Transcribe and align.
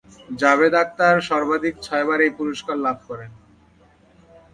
জাভেদ 0.39 0.73
আখতার 0.81 1.17
সর্বাধিক 1.29 1.75
ছয়বার 1.81 2.19
এই 2.25 2.31
পুরস্কার 2.39 2.77
লাভ 2.85 2.97
করেন। 3.09 3.31